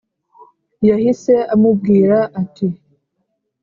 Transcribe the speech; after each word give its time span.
yahise 0.89 1.33
amubwira 1.53 2.17
ati: 2.41 2.67